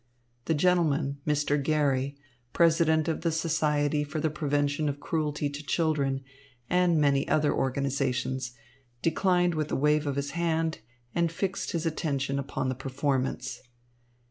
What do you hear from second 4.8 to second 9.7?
of Cruelty to Children and many other organisations, declined